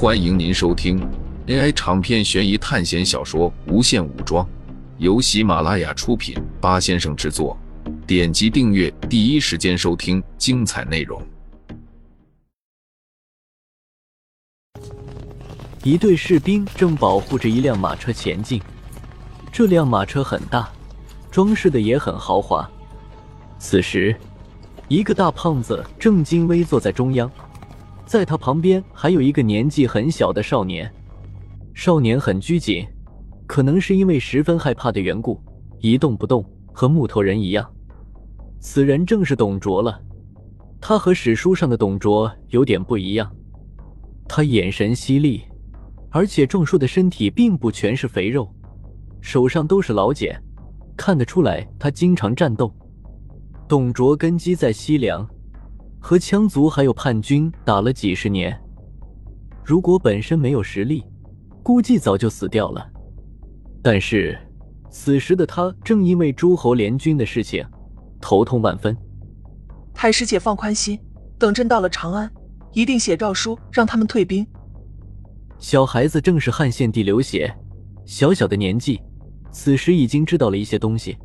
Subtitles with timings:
[0.00, 1.04] 欢迎您收听
[1.48, 4.46] AI 长篇悬疑探险小说《无限武装》，
[4.98, 7.58] 由喜马拉雅出品，八先生制作。
[8.06, 11.20] 点击订阅，第一时间收听精彩内容。
[15.82, 18.62] 一队士兵正保护着一辆马车前进，
[19.50, 20.70] 这辆马车很大，
[21.28, 22.70] 装饰的也很豪华。
[23.58, 24.14] 此时，
[24.86, 27.28] 一个大胖子正襟危坐在中央。
[28.08, 30.90] 在他旁边还有一个年纪很小的少年，
[31.74, 32.88] 少年很拘谨，
[33.46, 35.38] 可能是因为十分害怕的缘故，
[35.80, 36.42] 一动不动，
[36.72, 37.70] 和木头人一样。
[38.60, 40.00] 此人正是董卓了。
[40.80, 43.30] 他和史书上的董卓有点不一样，
[44.26, 45.42] 他眼神犀利，
[46.08, 48.50] 而且壮硕的身体并不全是肥肉，
[49.20, 50.42] 手上都是老茧，
[50.96, 52.74] 看得出来他经常战斗。
[53.68, 55.28] 董卓根基在西凉。
[56.00, 58.58] 和羌族还有叛军打了几十年，
[59.64, 61.04] 如果本身没有实力，
[61.62, 62.88] 估计早就死掉了。
[63.82, 64.38] 但是
[64.90, 67.64] 此时的他正因为诸侯联军的事情
[68.20, 68.96] 头痛万分。
[69.92, 70.98] 太师姐放宽心，
[71.38, 72.30] 等朕到了长安，
[72.72, 74.46] 一定写诏书让他们退兵。
[75.58, 77.52] 小孩子正是汉献帝刘协，
[78.06, 79.00] 小小的年纪，
[79.50, 81.18] 此时已经知道了一些东西。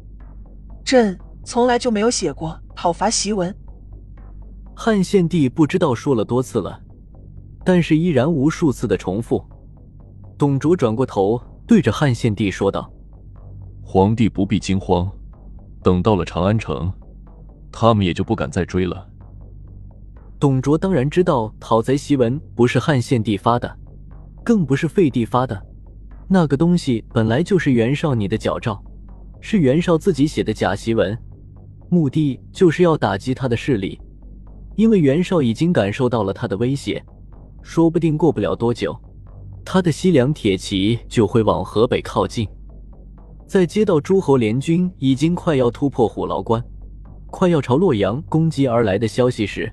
[0.83, 3.55] 朕从来就没有写过讨伐檄文。
[4.75, 6.79] 汉献帝不知道说了多次了，
[7.63, 9.43] 但是依然无数次的重复。
[10.37, 12.91] 董卓转过头，对着汉献帝说道
[13.83, 15.09] ：“皇帝不必惊慌，
[15.81, 16.91] 等到了长安城，
[17.71, 19.07] 他们也就不敢再追了。”
[20.39, 23.73] 董卓当然知道讨贼檄文不是汉献帝发的，
[24.43, 25.63] 更不是废帝发的，
[26.27, 28.83] 那个东西本来就是袁绍你的矫诏，
[29.39, 31.17] 是袁绍自己写的假檄文，
[31.89, 33.97] 目的就是要打击他的势力。
[34.75, 37.03] 因为袁绍已经感受到了他的威胁，
[37.61, 38.95] 说不定过不了多久，
[39.63, 42.47] 他的西凉铁骑就会往河北靠近。
[43.45, 46.63] 在接到诸侯联军已经快要突破虎牢关，
[47.27, 49.71] 快要朝洛阳攻击而来的消息时，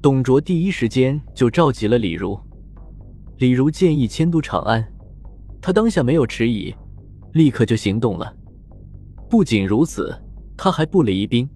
[0.00, 2.38] 董卓第一时间就召集了李儒。
[3.36, 4.84] 李儒建议迁都长安，
[5.60, 6.74] 他当下没有迟疑，
[7.32, 8.34] 立刻就行动了。
[9.28, 10.16] 不仅如此，
[10.56, 11.46] 他还布了疑兵。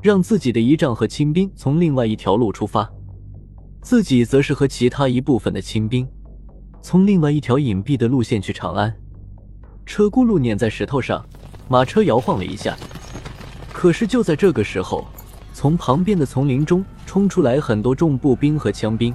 [0.00, 2.88] 让自己的仪仗和亲兵从另外一条路出发，
[3.82, 6.08] 自己则是和其他一部分的亲兵，
[6.80, 8.94] 从另外一条隐蔽的路线去长安。
[9.84, 11.24] 车轱辘碾在石头上，
[11.68, 12.76] 马车摇晃了一下。
[13.72, 15.04] 可是就在这个时候，
[15.52, 19.12] 从旁边的丛林中冲出来很多重步兵和枪兵，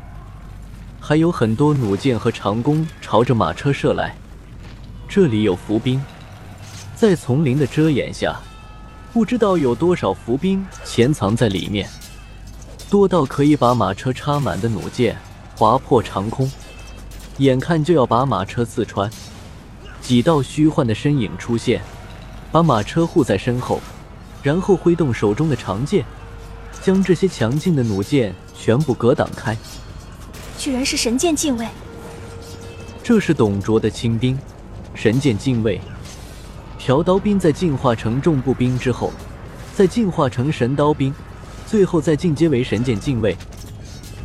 [0.99, 4.15] 还有很多弩箭和长弓朝着马车射来。
[5.07, 6.01] 这里有伏兵，
[6.93, 8.37] 在丛林的遮掩下。
[9.13, 11.87] 不知道有多少伏兵潜藏在里面，
[12.89, 15.15] 多到可以把马车插满的弩箭
[15.55, 16.51] 划破长空，
[17.37, 19.07] 眼看就要把马车刺穿。
[20.01, 21.79] 几道虚幻的身影出现，
[22.51, 23.79] 把马车护在身后，
[24.41, 26.03] 然后挥动手中的长剑，
[26.81, 29.55] 将这些强劲的弩箭全部格挡开。
[30.57, 31.67] 居然是神剑禁卫，
[33.03, 34.35] 这是董卓的亲兵，
[34.95, 35.79] 神剑禁卫。
[36.85, 39.09] 朴刀兵在进化成重步兵之后，
[39.73, 41.13] 再进化成神刀兵，
[41.65, 43.37] 最后再进阶为神剑禁卫。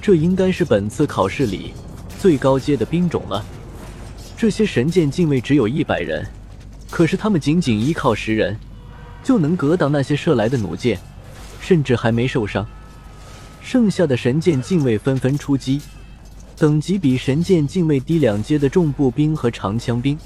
[0.02, 1.72] 这应该是本次考试里
[2.18, 3.44] 最高阶的兵种了。
[4.36, 6.26] 这些神剑禁卫只有一百人，
[6.90, 8.58] 可是他们仅仅依靠十人，
[9.22, 10.98] 就能格挡那些射来的弩箭，
[11.60, 12.66] 甚至还没受伤。
[13.62, 15.80] 剩下的神剑禁卫纷纷出击，
[16.56, 20.18] 等级比神剑禁卫低两阶的重步兵和长枪兵，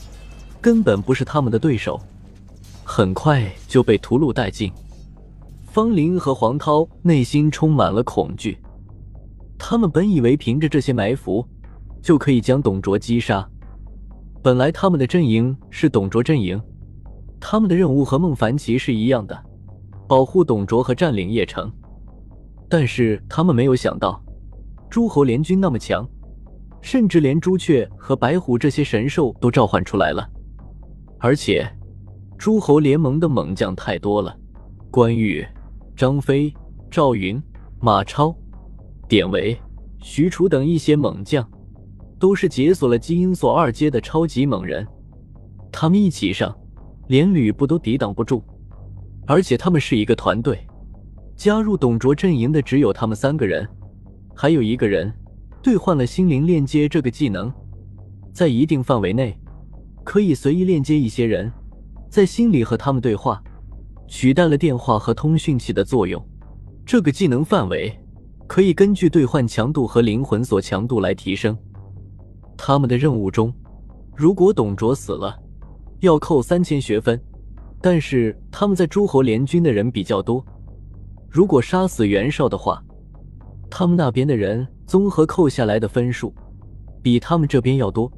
[0.62, 2.00] 根本不是他们的对手。
[2.94, 4.70] 很快就被屠戮殆尽。
[5.62, 8.58] 方林和黄涛内心充满了恐惧，
[9.58, 11.42] 他们本以为凭着这些埋伏
[12.02, 13.48] 就可以将董卓击杀。
[14.42, 16.60] 本来他们的阵营是董卓阵营，
[17.40, 19.42] 他们的任务和孟凡奇是一样的，
[20.06, 21.72] 保护董卓和占领邺城。
[22.68, 24.22] 但是他们没有想到，
[24.90, 26.06] 诸侯联军那么强，
[26.82, 30.28] 甚至连朱雀和白虎这些神兽都召唤出来了，
[31.18, 31.66] 而且。
[32.42, 34.36] 诸侯联盟的猛将太多了，
[34.90, 35.46] 关羽、
[35.94, 36.52] 张飞、
[36.90, 37.40] 赵云、
[37.78, 38.36] 马超、
[39.06, 39.56] 典韦、
[40.00, 41.48] 许褚等一些猛将，
[42.18, 44.84] 都是解锁了基因锁二阶的超级猛人。
[45.70, 46.52] 他们一起上，
[47.06, 48.42] 连吕布都抵挡不住。
[49.24, 50.58] 而且他们是一个团队，
[51.36, 53.64] 加入董卓阵营的只有他们三个人，
[54.34, 55.14] 还有一个人
[55.62, 57.52] 兑换了心灵链接这个技能，
[58.32, 59.38] 在一定范围内
[60.02, 61.48] 可以随意链接一些人。
[62.12, 63.42] 在心里和他们对话，
[64.06, 66.22] 取代了电话和通讯器的作用。
[66.84, 67.90] 这个技能范围
[68.46, 71.56] 可以根据兑换强度和灵魂锁强度来提升。
[72.54, 73.50] 他们的任务中，
[74.14, 75.34] 如果董卓死了，
[76.00, 77.18] 要扣三千学分。
[77.80, 80.44] 但是他们在诸侯联军的人比较多，
[81.30, 82.84] 如果杀死袁绍的话，
[83.70, 86.30] 他们那边的人综合扣下来的分数
[87.00, 88.12] 比他们这边要多，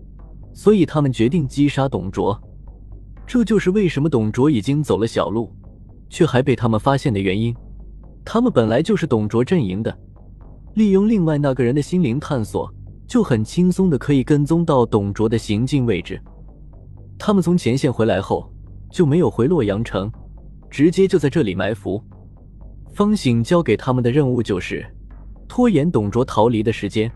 [0.52, 2.37] 所以他们决定击杀董卓。
[3.26, 5.52] 这就是为什么董卓已经走了小路，
[6.08, 7.54] 却还被他们发现的原因。
[8.24, 9.96] 他们本来就是董卓阵营的，
[10.74, 12.72] 利用另外那个人的心灵探索，
[13.06, 16.20] 就很轻松的可以跟踪到董卓的行进位置。
[17.18, 18.50] 他们从前线回来后。
[18.94, 20.08] 就没有回洛阳城，
[20.70, 22.00] 直接就在这里埋伏。
[22.92, 24.86] 方醒交给他们的任务就是
[25.48, 27.10] 拖延董卓逃离的时间，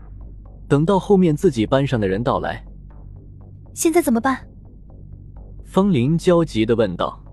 [0.67, 2.61] 等到后面自己班上的人到来。
[3.73, 4.45] 现在怎么办？
[5.71, 7.23] 方林焦急的问道。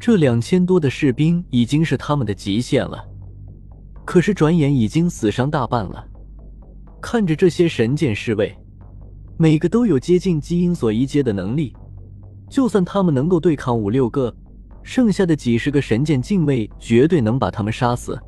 [0.00, 2.98] 这两千多的士兵已经是他们的极限了，
[4.04, 6.04] 可是转眼已经死伤大半了。
[7.00, 8.52] 看着这些神剑侍卫，
[9.36, 11.72] 每个都有接近基因所一阶的能力。
[12.50, 14.34] 就算他们能够对抗五六个，
[14.82, 18.20] 剩下的几十个神剑禁卫绝对能把他们杀死。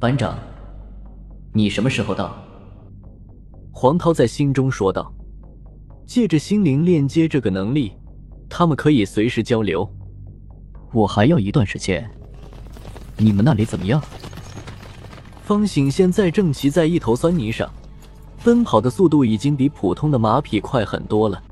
[0.00, 0.36] 班长，
[1.52, 2.34] 你什么时候到？
[3.70, 5.14] 黄涛在心中说道。
[6.04, 7.92] 借着心灵链接这个能力，
[8.54, 9.88] 他们可以随时交流。
[10.92, 12.06] 我还要一段时间。
[13.16, 13.98] 你们那里怎么样？
[15.42, 17.72] 方醒现在正骑在一头酸泥上，
[18.44, 21.42] 奔跑的速度已经比普通的马匹快很多了。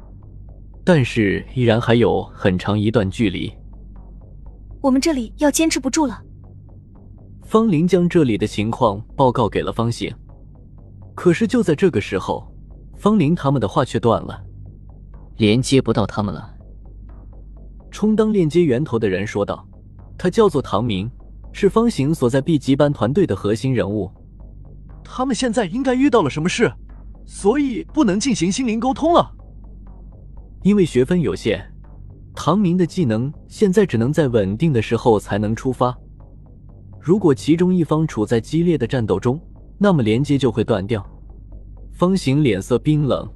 [0.85, 3.50] 但是依然还有很长一段距离，
[4.82, 6.20] 我们这里要坚持不住了。
[7.43, 10.14] 方林将这里的情况报告给了方醒，
[11.14, 12.47] 可是就在这个时候，
[12.99, 14.38] 方林他们的话却断了，
[15.37, 16.50] 连接不到他们了。
[17.90, 19.66] 充当链接源头的人说道
[20.16, 21.10] ：“他叫做唐明，
[21.52, 24.10] 是方形所在 B 级班团队的核心人物。
[25.02, 26.72] 他们现在应该遇到了什么事，
[27.25, 29.32] 所以不能进行心灵沟通了。”
[30.62, 31.60] 因为学分有限，
[32.34, 35.96] 唐明的技能现在只能在稳定的时候才能触发。
[37.00, 39.40] 如果其中一方处在激烈的战斗中，
[39.78, 41.04] 那么连接就会断掉。
[41.92, 43.26] 方形脸色冰冷，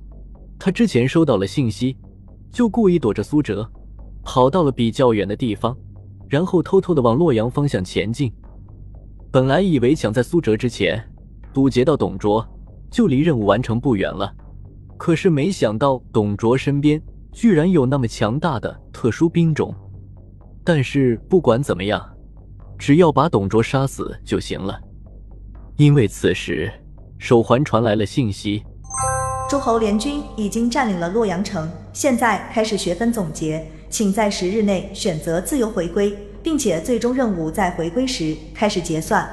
[0.59, 1.97] 他之前收到了信息，
[2.53, 3.67] 就故意躲着苏哲，
[4.25, 5.77] 跑到了比较远的地方，
[6.29, 8.33] 然后偷偷的往洛阳方向前进。
[9.31, 11.03] 本来以为抢在苏哲之前
[11.53, 12.47] 堵截到董卓，
[12.91, 14.35] 就离任务完成不远了，
[14.97, 17.01] 可是没想到董卓身边。
[17.33, 19.75] 居然有那么强大的特殊兵种，
[20.63, 22.01] 但是不管怎么样，
[22.79, 24.81] 只要把董卓杀死就行了。
[25.77, 26.71] 因为此时
[27.19, 28.63] 手环传来了信息：
[29.47, 39.29] 诸侯联军已经占领了洛阳城，现在开始学分总结，请在十日内选择自由回归，并且最终任务在回归时开始结算。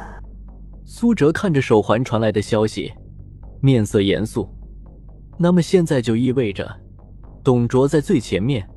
[0.86, 2.92] 苏哲看着手环传来的消息，
[3.62, 4.48] 面色严肃。
[5.38, 6.70] 那么现在就意味着。
[7.44, 8.68] 董卓在最前面，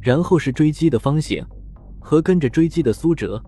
[0.00, 1.44] 然后是追击的方醒
[2.00, 3.40] 和跟着追击的苏哲，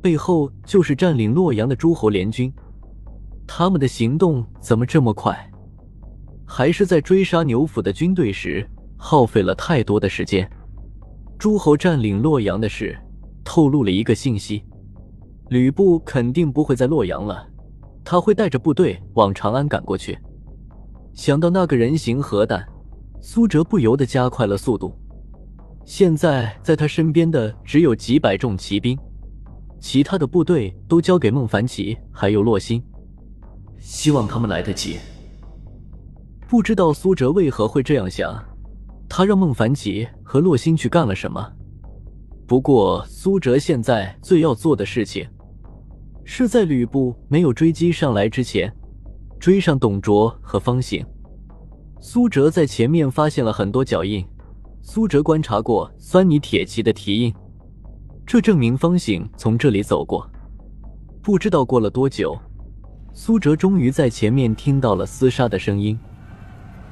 [0.00, 2.50] 背后就是占领洛阳的诸侯联军。
[3.46, 5.49] 他们的行动怎么这么快？
[6.52, 10.50] 还是在追杀牛府的军队时耗费了太多的时间？
[11.38, 12.98] 诸侯占领洛阳的事
[13.44, 14.64] 透露了一个信息：
[15.48, 17.46] 吕布肯定不会在洛阳了，
[18.02, 20.18] 他会带着部队往长安赶过去。
[21.14, 22.66] 想到那个人形核弹。
[23.22, 24.98] 苏哲不由得加快了速度。
[25.84, 28.98] 现在在他身边的只有几百众骑兵，
[29.78, 32.82] 其他的部队都交给孟凡奇还有洛心，
[33.78, 34.96] 希望他们来得及。
[36.50, 38.36] 不知道苏哲为何会这样想，
[39.08, 41.48] 他让孟凡奇和洛心去干了什么？
[42.44, 45.24] 不过苏哲现在最要做的事情，
[46.24, 48.68] 是在吕布没有追击上来之前，
[49.38, 51.06] 追上董卓和方醒。
[52.00, 54.26] 苏哲在前面发现了很多脚印，
[54.82, 57.32] 苏哲观察过酸泥铁骑的蹄印，
[58.26, 60.28] 这证明方醒从这里走过。
[61.22, 62.36] 不知道过了多久，
[63.14, 65.96] 苏哲终于在前面听到了厮杀的声音，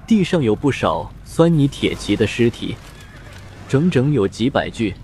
[0.09, 2.75] 地上有不少酸泥铁骑的尸体，
[3.69, 4.95] 整整有几百具，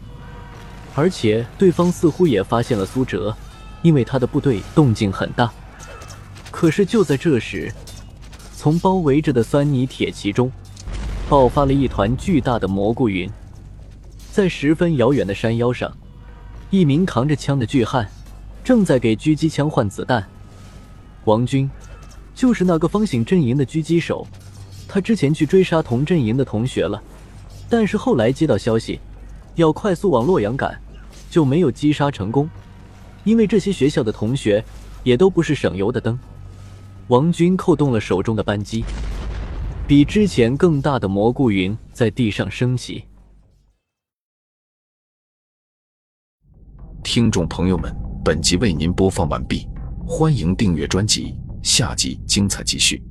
[0.95, 3.37] 而且对方似乎也发现了苏哲，
[3.83, 5.53] 因为他的部队动静很大。
[6.51, 7.71] 可是就在这时，
[8.57, 10.51] 从包围着的酸泥铁骑中，
[11.29, 13.31] 爆发了一团巨大的蘑菇云。
[14.33, 15.95] 在十分遥远的山腰上，
[16.71, 18.09] 一名扛着枪的巨汉
[18.65, 20.27] 正在给狙击枪换子弹。
[21.27, 21.71] 王军，
[22.35, 24.27] 就是那个方醒阵营的狙击手，
[24.87, 27.03] 他之前去追杀同阵营的同学了，
[27.69, 29.01] 但是后来接到消息，
[29.57, 30.81] 要快速往洛阳赶，
[31.31, 32.49] 就没有击杀成功。
[33.25, 34.63] 因为这些学校的同学
[35.03, 36.19] 也都不是省油的灯。
[37.09, 38.85] 王军扣动了手中的扳机，
[39.89, 43.05] 比之前更大的蘑菇云在地上升起。
[47.03, 49.69] 听众朋友们，本集为您播放完毕，
[50.07, 53.03] 欢迎订阅专辑，下集精彩继续。